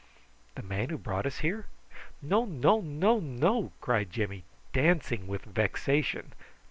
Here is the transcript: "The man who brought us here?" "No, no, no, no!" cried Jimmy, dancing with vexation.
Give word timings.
"The 0.55 0.63
man 0.63 0.89
who 0.89 0.97
brought 0.97 1.27
us 1.27 1.41
here?" 1.41 1.67
"No, 2.23 2.43
no, 2.43 2.79
no, 2.81 3.19
no!" 3.19 3.71
cried 3.81 4.09
Jimmy, 4.11 4.45
dancing 4.73 5.27
with 5.27 5.43
vexation. 5.45 6.33